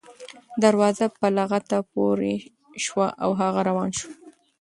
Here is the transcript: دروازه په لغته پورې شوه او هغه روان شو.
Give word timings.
دروازه 0.63 1.05
په 1.17 1.27
لغته 1.37 1.77
پورې 1.91 2.33
شوه 2.85 3.07
او 3.23 3.31
هغه 3.41 3.59
روان 3.69 3.89
شو. 3.97 4.09